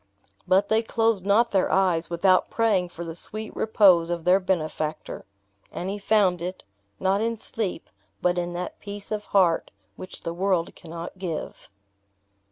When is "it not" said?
6.41-7.21